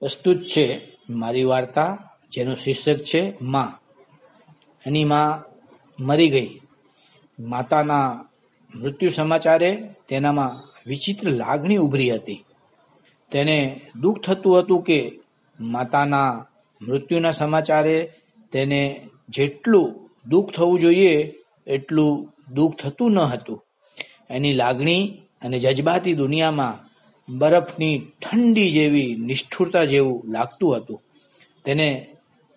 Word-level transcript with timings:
પ્રસ્તુત 0.00 0.46
છે, 0.46 0.96
મારી 1.10 1.44
વાર્તા, 1.44 2.10
જેનું 2.30 2.56
શીર્ષક 2.56 2.96
છે, 2.96 3.34
માં. 3.42 3.80
એની 4.86 5.04
માં 5.04 5.44
મરી 6.04 6.30
ગઈ. 6.30 6.60
માતાના 7.38 8.24
મૃત્યુ 8.74 9.10
સમાચારે 9.10 9.88
તેનામાં 10.08 10.72
વિચિત્ર 10.86 11.28
લાગણી 11.28 11.76
ઉભરી 11.76 12.14
હતી. 12.14 12.44
તેને 13.30 13.80
દુઃખ 14.00 14.20
થતું 14.20 14.58
હતું 14.58 14.82
કે 14.82 15.20
માતાના 15.60 16.46
મૃત્યુના 16.82 17.30
સમાચારે 17.30 18.12
તેને 18.52 19.08
જેટલું 19.28 20.10
દુઃખ 20.28 20.54
થવું 20.54 20.80
જોઈએ, 20.80 21.34
એટલું 21.66 22.32
દુઃખ 22.54 22.76
થતું 22.76 23.12
ન 23.12 23.18
હતું. 23.18 23.66
એની 24.30 24.52
લાગણી 24.52 25.22
અને 25.44 25.58
જજબાતી 25.58 26.14
દુનિયામાં 26.14 26.85
બરફની 27.28 27.98
ઠંડી 27.98 28.70
જેવી 28.70 29.16
નિષ્ઠુરતા 29.16 29.84
જેવું 29.84 30.24
લાગતું 30.32 30.76
હતું. 30.76 31.02
તેને 31.64 32.06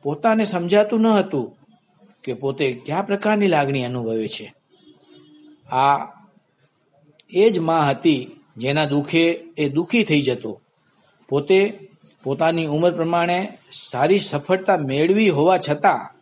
પોતાને 0.03 0.45
સમજાતું 0.45 1.01
ન 1.01 1.07
હતું 1.07 1.57
કે 2.23 2.33
પોતે 2.33 2.73
કયા 2.85 3.01
પ્રકારની 3.01 3.47
લાગણી 3.47 3.83
અનુભવે 3.83 4.27
છે. 4.27 4.53
આ 5.71 6.07
એ 7.33 7.49
જ 7.49 7.59
માં 7.59 7.89
હતી 7.89 8.31
જેના 8.57 8.85
દુઃખે 8.85 9.31
એ 9.57 9.69
દુઃખી 9.69 10.03
થઈ 10.03 10.21
જતો. 10.21 10.61
પોતે 11.29 11.89
પોતાની 12.23 12.65
ઉંમર 12.65 12.91
પ્રમાણે 12.91 13.47
સારી 13.71 14.19
સફળતા 14.19 14.77
મેળવી 14.77 15.29
હોવા 15.29 15.57
છતાં 15.57 16.15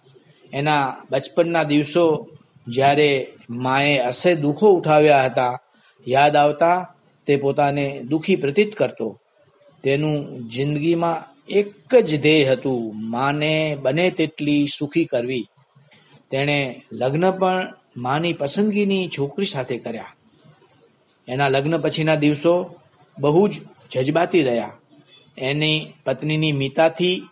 એના 0.54 0.96
બચપનના 1.12 1.64
દિવસો 1.64 2.28
જ્યારે 2.68 3.34
માએ 3.50 3.98
અસે 3.98 4.36
દુઃખો 4.36 4.70
ઉઠાવ્યા 4.70 5.26
હતા, 5.26 5.60
યાદ 6.08 6.36
આવતા 6.36 6.94
તે 7.28 7.36
પોતાને 7.36 8.02
દુઃખી 8.04 8.36
પ્રતીત 8.36 8.76
કરતો. 8.76 9.20
તેનું 9.84 10.48
જિંદગીમાં 10.50 11.38
એક 11.50 11.96
જ 11.96 12.22
ધ્યેય 12.22 12.46
હતું. 12.46 13.10
માને 13.10 13.78
બને 13.82 14.10
તેટલી 14.10 14.68
સુખી 14.68 15.06
કરવી. 15.06 15.48
તેણે 16.32 16.82
લગ્ન 16.92 17.32
પણ 17.32 17.74
માની 17.98 18.34
પસંદગીની 18.34 19.10
છોકરી 19.18 19.46
સાથે 19.46 19.78
કર્યા. 19.78 20.16
એના 21.28 21.50
લગ્ન 21.50 21.78
પછીના 21.78 22.16
દિવસો 22.16 22.76
બહુ 23.20 23.48
જ 23.48 23.54
જજબાતી 23.92 24.44
રહ્યા. 24.44 24.78
એની 25.38 25.94
પત્નીની 26.06 26.52
મિતાથી 26.52 27.24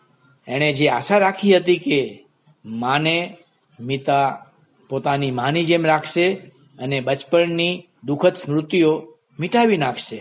એણે 0.48 0.74
જે 0.74 0.90
આશા 0.90 1.18
રાખી 1.18 1.58
હતી 1.58 1.78
કે 1.78 2.26
માને 2.66 3.38
મિતા 3.80 4.46
પોતાની 4.90 5.32
માની 5.32 5.66
જેમ 5.66 5.86
રાખશે 5.86 6.34
અને 6.80 7.00
બચપણની 7.00 7.88
દુઃખદ 8.04 8.34
સ્મૃતિઓ 8.34 9.15
મિટાવી 9.39 9.78
નાખશે. 9.78 10.19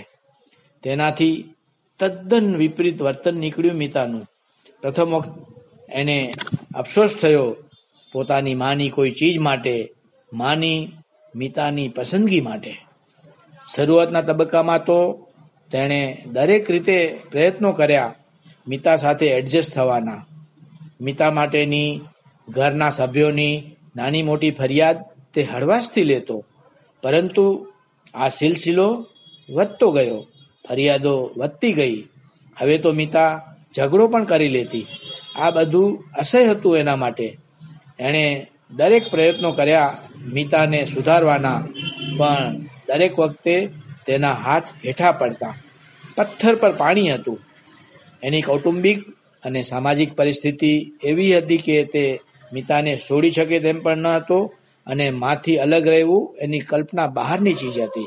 તેનાથી 0.82 1.54
તદ્દન 2.00 2.56
વિપરીત 2.56 3.02
વર્તન 3.02 3.36
નીકળ્યું 3.36 3.74
મિતાનું 3.74 4.24
પ્રથમ 4.82 5.10
વખત 5.10 5.34
એને 5.88 6.34
અફસોસ 6.74 7.12
થયો, 7.22 7.56
પોતાની 8.12 8.54
માની 8.54 8.90
કોઈ 8.90 9.10
ચીજ 9.10 9.38
માટે, 9.38 9.92
માની 10.32 10.92
મિતાની 11.34 11.88
પસંદગી 11.88 12.40
માટે. 12.40 12.72
શરૂઆતના 13.74 14.22
તબક્કામાં 14.22 14.84
તો 14.84 14.98
તેણે 15.70 16.00
દરેક 16.26 16.70
રીતે 16.70 17.20
પ્રયત્નો 17.30 17.72
કર્યા 17.72 18.14
મિતા 18.68 18.96
સાથે 18.96 19.26
એડજસ્ટ 19.28 19.74
થવાના. 19.74 20.26
મિતા 21.00 21.30
માટેની 21.30 22.00
ઘરના 22.48 22.90
સભ્યોની 22.90 23.76
નાની 23.96 24.22
મોટી 24.22 24.50
ફરિયાદ 24.50 24.98
તે 25.34 25.42
હળવાશથી 25.42 26.04
લેતો, 26.04 26.44
પરંતુ 27.02 27.44
આ 28.14 28.28
સિલસિલો 28.28 29.06
વધતો 29.50 29.90
ગયો. 29.90 30.26
ફરિયાદો 30.68 31.30
વધતી 31.36 31.72
ગઈ. 31.72 31.96
હવે 32.60 32.78
તો 32.78 32.92
મિતા 32.92 33.56
ઝઘડો 33.76 34.08
પણ 34.08 34.24
કરી 34.24 34.48
લેતી. 34.48 34.86
આ 35.36 35.50
બધું 35.50 36.04
અસહ્ય 36.18 36.46
હતું 36.46 36.76
એના 36.76 36.96
માટે. 36.96 37.38
એણે 37.98 38.46
દરેક 38.76 39.10
પ્રયત્નો 39.10 39.52
કર્યા 39.52 39.98
મિતાને 40.32 40.84
સુધારવાના, 40.84 41.66
પણ 42.18 42.56
દરેક 42.88 43.18
વખતે 43.18 43.68
તેના 44.06 44.32
હાથ 44.32 44.62
હેઠા 44.86 45.12
પડતા. 45.12 45.58
પથ્થર 46.16 46.54
પર 46.54 46.72
પાણી 46.72 47.10
હતું. 47.10 47.40
એની 48.22 48.42
કૌટુંબિક 48.42 49.08
અને 49.44 49.62
સામાજિક 49.62 50.12
પરિસ્થિતિ 50.12 50.92
એવી 51.04 51.38
હતી 51.38 51.56
કે 51.56 51.84
તે 51.84 52.20
મિતાને 52.52 52.96
છોડી 52.96 53.30
શકે 53.30 53.60
તેમ 53.60 53.80
પણ 53.80 53.96
ન 53.96 54.06
હતો 54.06 54.52
અને 54.86 55.10
માથી 55.10 55.58
અલગ 55.58 55.88
રહેવું 55.88 56.36
એની 56.40 56.60
કલ્પના 56.60 57.06
બહારની 57.06 57.54
ચીજ 57.54 57.78
હતી. 57.78 58.06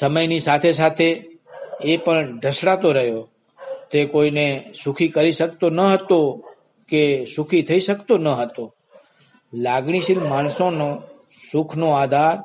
સમયની 0.00 0.40
સાથે 0.40 0.72
સાથે 0.72 1.30
એ 1.84 1.96
પણ 1.96 2.40
ઢસડાતો 2.40 2.92
રહ્યો. 2.92 3.28
તે 3.90 4.04
કોઈને 4.04 4.72
સુખી 4.84 5.08
કરી 5.08 5.32
શકતો 5.32 5.70
ન 5.70 5.80
હતો 5.80 6.44
કે 6.88 7.26
સુખી 7.36 7.62
થઈ 7.62 7.80
શકતો 7.80 8.18
ન 8.18 8.28
હતો. 8.28 8.74
લાગણીશીલ 9.54 10.20
માણસોનો 10.20 11.02
સુખનો 11.52 11.90
આધાર 11.90 12.38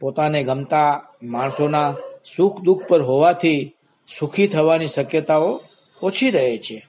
પોતાને 0.00 0.44
ગમતા 0.44 1.02
માણસોના 1.22 1.94
સુખ 2.36 2.60
દુઃખ 2.60 2.86
પર 2.86 3.02
હોવાથી 3.02 3.76
સુખી 4.18 4.46
થવાની 4.46 4.86
શક્યતાઓ 4.86 5.62
ઓછી 6.02 6.30
રહે 6.30 6.58
છે. 6.58 6.86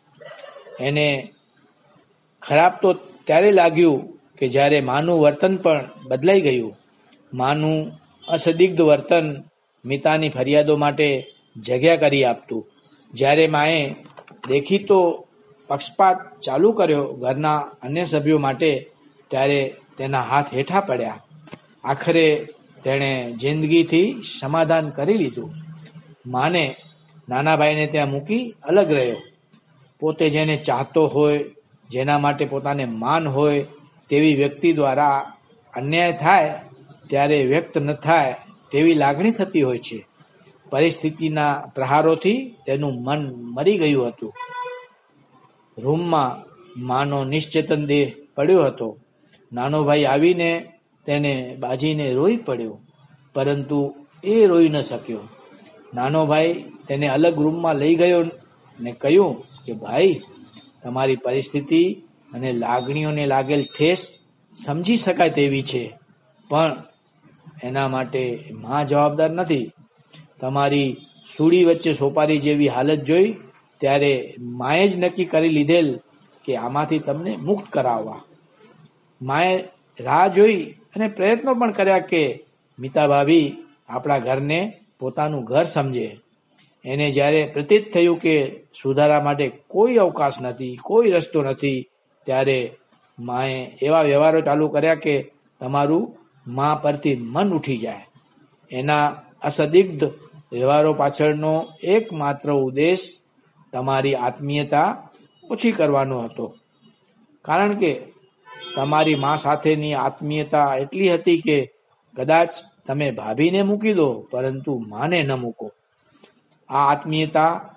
એને 0.80 1.34
ખરાબ 2.41 2.74
તો 2.81 2.94
ત્યારે 2.94 3.51
લાગ્યું 3.51 4.12
કે 4.38 4.47
જ્યારે 4.47 4.81
માનું 4.81 5.21
વર્તન 5.21 5.55
પણ 5.57 5.89
બદલાઈ 6.07 6.41
ગયું, 6.41 6.77
માનું 7.33 7.91
અસદિગ્ધ 8.27 8.81
વર્તન 8.81 9.44
મિતાની 9.85 10.29
ફરિયાદો 10.29 10.77
માટે 10.77 11.27
જગ્યા 11.57 11.95
કરી 11.95 12.23
આપતું. 12.23 12.66
જ્યારે 13.13 13.47
માએ 13.47 13.95
દેખીતો 14.47 15.27
પક્ષપાત 15.67 16.39
ચાલુ 16.39 16.71
કર્યો 16.71 17.03
ઘરના 17.13 17.57
અન્ય 17.57 18.05
સભ્યો 18.05 18.38
માટે, 18.38 18.89
ત્યારે 19.27 19.75
તેના 19.97 20.21
હાથ 20.21 20.53
હેઠા 20.53 20.81
પડ્યા. 20.81 21.23
આખરે 21.83 22.47
તેણે 22.83 23.33
જિંદગીથી 23.39 24.21
સમાધાન 24.39 24.89
કરી 24.89 25.13
લીધું. 25.13 25.53
માને 26.25 26.75
નાના 27.29 27.55
ભાઈને 27.55 27.88
ત્યાં 27.88 28.09
મૂકી 28.09 28.55
અલગ 28.63 28.91
રહ્યો. 28.91 29.21
પોતે 30.00 30.29
જેને 30.29 30.57
ચાહતો 30.57 31.07
હોય, 31.07 31.45
જેના 31.89 32.17
માટે 32.17 32.45
પોતાને 32.45 32.85
માન 32.85 33.27
હોય 33.27 33.65
તેવી 34.13 34.35
વ્યક્તિ 34.35 34.74
દ્વારા 34.74 35.34
અન્યાય 35.74 36.18
થાય 36.22 36.59
ત્યારે 37.09 37.46
વ્યક્ત 37.46 37.78
ન 37.78 37.94
થાય 37.94 38.35
તેવી 38.72 38.94
લાગણી 38.94 39.31
થતી 39.31 39.62
હોય 39.62 39.78
છે. 39.78 40.06
પરિસ્થિતિના 40.69 41.53
પ્રહારોથી 41.75 42.56
તેનું 42.66 43.03
મન 43.03 43.34
મરી 43.35 43.78
ગયું 43.78 44.07
હતું. 44.07 44.34
રૂમમાં 45.78 46.46
માનો 46.85 47.25
નિશ્ચેતન 47.25 47.85
દેહ 47.85 48.12
પડ્યો 48.35 48.63
હતો. 48.63 48.97
નાનો 49.53 49.84
ભાઈ 49.84 50.06
આવીને 50.06 50.74
તેને 51.06 51.57
બાજીને 51.59 52.13
રોઈ 52.13 52.38
પડ્યો, 52.38 52.80
પરંતુ 53.34 53.95
એ 54.24 54.45
રોઈ 54.45 54.69
ન 54.69 54.81
શક્યો. 54.81 55.19
નાનો 55.94 56.25
ભાઈ 56.25 56.63
તેને 56.88 57.07
અલગ 57.07 57.41
રૂમમાં 57.41 57.75
લઈ 57.75 57.95
ગયો 57.95 58.22
ને 58.80 58.91
કહ્યું 58.91 59.41
કે, 59.66 59.74
ભાઈ, 59.74 60.22
તમારી 60.84 61.16
પરિસ્થિતિ 61.16 62.03
અને 62.33 62.51
લાગણીઓને 62.51 63.25
લાગેલ 63.25 63.67
ઠેસ 63.77 64.17
સમજી 64.66 64.97
શકાય 64.97 65.29
તેવી 65.29 65.63
છે. 65.63 65.94
પણ 66.49 66.83
એના 67.63 67.88
માટે 67.88 68.44
માં 68.51 68.88
જવાબદાર 68.88 69.29
નથી. 69.29 69.71
તમારી 70.39 70.97
સૂડી 71.38 71.66
વચ્ચે 71.66 71.94
સોપારી 71.94 72.38
જેવી 72.38 72.67
હાલત 72.67 72.99
જોઈ 72.99 73.35
ત્યારે 73.79 74.35
માએ 74.39 74.88
જ 74.88 74.99
નક્કી 74.99 75.25
કરી 75.25 75.49
લીધેલ 75.49 75.99
કે 76.45 76.55
આમાંથી 76.55 76.99
તમને 76.99 77.38
મુક્ત 77.38 77.71
કરાવવા. 77.71 78.23
માએ 79.21 79.63
રાહ 80.00 80.27
જોઈ 80.27 80.63
અને 80.95 81.07
પ્રયત્નો 81.07 81.55
પણ 81.55 81.71
કર્યા 81.71 82.00
કે 82.00 82.44
મિતા 82.79 83.07
ભાભી 83.07 83.55
આપણા 83.89 84.17
ઘરને 84.17 84.73
પોતાનું 85.00 85.44
ઘર 85.44 85.63
સમજે. 85.63 86.17
એને 86.85 87.11
જ્યારે 87.11 87.45
પ્રતીત 87.53 87.94
થયું 87.94 88.17
કે 88.17 88.63
સુધારા 88.81 89.24
માટે 89.24 89.51
કોઈ 89.68 89.95
અવકાશ 89.95 90.41
નથી, 90.41 90.80
કોઈ 90.81 91.12
રસ્તો 91.12 91.44
નથી 91.44 91.89
ત્યારે 92.25 92.75
માએ 93.19 93.77
એવા 93.81 94.01
વ્યવહારો 94.01 94.41
ચાલુ 94.41 94.67
કર્યા 94.67 94.95
કે 94.95 95.33
તમારું 95.59 96.17
મા 96.47 96.75
પરથી 96.75 97.15
મન 97.15 97.53
ઉઠી 97.53 97.77
જાય. 97.77 98.07
એના 98.71 99.15
અસદિગ્ધ 99.41 100.03
વ્યવહારો 100.51 100.93
પાછળનો 100.93 101.67
એકમાત્ર 101.83 102.51
ઉદ્દેશ 102.51 103.19
તમારી 103.73 104.15
આત્મીયતા 104.15 105.09
ઓછી 105.51 105.71
કરવાનો 105.71 106.19
હતો. 106.19 106.55
કારણ 107.41 107.73
કે 107.73 108.01
તમારી 108.75 109.15
મા 109.15 109.35
સાથેની 109.35 109.93
આત્મીયતા 109.93 110.75
એટલી 110.75 111.13
હતી 111.13 111.41
કે 111.41 111.71
કદાચ 112.17 112.49
તમે 112.87 113.11
ભાભીને 113.11 113.61
મૂકી 113.61 113.93
દો, 113.93 114.27
પરંતુ 114.31 114.83
માને 114.87 115.23
ન 115.23 115.31
મૂકો. 115.33 115.71
આ 116.69 116.91
આત્મીયતા 116.91 117.69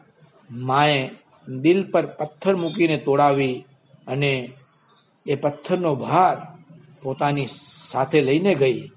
માએ 0.50 1.10
દિલ 1.48 1.90
પર 1.90 2.06
પથ્થર 2.06 2.56
મૂકીને 2.56 2.96
તોડાવી 2.96 3.65
અને 4.06 4.52
એ 5.26 5.34
પથ્થરનો 5.34 5.94
ભાર 5.94 6.36
પોતાની 7.02 7.46
સાથે 7.90 8.20
લઈને 8.20 8.54
ગઈ. 8.54 8.90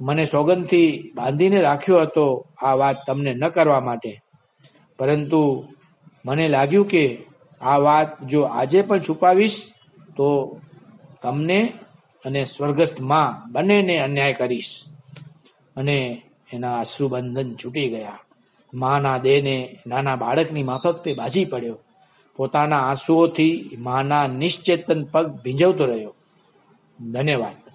મને 0.00 0.26
સોગંદથી 0.26 1.12
બાંધીને 1.14 1.60
રાખ્યો 1.60 2.00
હતો 2.00 2.46
આ 2.58 2.74
વાત 2.74 2.96
તમને 3.06 3.34
ન 3.34 3.48
કરવા 3.48 3.80
માટે. 3.80 4.22
પરંતુ 4.98 5.68
મને 6.24 6.48
લાગ્યું 6.48 6.88
કે 6.88 7.18
આ 7.60 7.76
વાત 7.76 8.22
જો 8.22 8.42
આજે 8.42 8.82
પણ 8.82 9.00
છુપાવીશ, 9.00 9.72
તો 10.16 10.60
તમને 11.22 11.72
અને 12.24 12.44
સ્વર્ગસ્થમાં 12.44 13.52
બંનેને 13.52 13.98
અન્યાય 13.98 14.32
કરીશ. 14.32 14.84
અને 15.76 16.22
એના 16.52 16.78
અશ્રુબંધન 16.78 17.54
છૂટી 17.54 17.88
ગયા. 17.88 18.18
માના 18.74 19.18
દેહને 19.18 19.78
નાના 19.86 20.16
બાળકની 20.16 20.62
માફક 20.62 21.02
તે 21.02 21.14
બાજી 21.14 21.44
પડ્યો. 21.44 21.78
પોતાના 22.36 22.80
આંસુઓથી 22.80 23.76
માના 23.78 24.26
નિશ્ચેતન 24.26 25.04
પગ 25.04 25.26
ભીંજવતો 25.26 25.86
રહ્યો. 25.86 26.14
ધન્યવાદ. 27.10 27.65